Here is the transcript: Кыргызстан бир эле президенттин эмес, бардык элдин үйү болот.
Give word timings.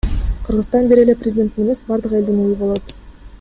Кыргызстан 0.45 0.87
бир 0.91 1.01
эле 1.03 1.15
президенттин 1.19 1.67
эмес, 1.67 1.83
бардык 1.91 2.17
элдин 2.21 2.41
үйү 2.47 2.61
болот. 2.63 2.97